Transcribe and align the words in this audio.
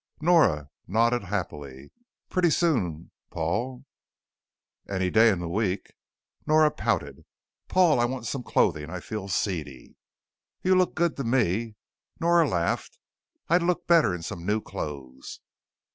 Nora 0.19 0.71
nodded 0.87 1.25
happily. 1.25 1.91
"Pretty 2.27 2.49
soon, 2.49 3.11
Paul?" 3.29 3.85
"Any 4.89 5.11
day 5.11 5.29
in 5.29 5.37
the 5.37 5.47
week." 5.47 5.93
Nora 6.47 6.71
pouted. 6.71 7.23
"Paul, 7.67 7.99
I 7.99 8.05
want 8.05 8.25
some 8.25 8.41
clothing. 8.41 8.89
I 8.89 8.99
feel 8.99 9.27
seedy." 9.27 9.97
"You 10.63 10.73
look 10.73 10.95
good 10.95 11.17
to 11.17 11.23
me." 11.23 11.75
Nora 12.19 12.49
laughed. 12.49 12.97
"I'll 13.47 13.59
look 13.59 13.85
better 13.85 14.11
in 14.15 14.23
some 14.23 14.43
new 14.43 14.59
clothes." 14.59 15.39